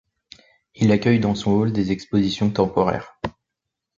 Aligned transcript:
Il 0.73 0.91
accueille 0.91 1.19
dans 1.19 1.35
son 1.35 1.51
hall 1.51 1.71
des 1.73 1.91
expositions 1.91 2.49
temporaires. 2.49 3.19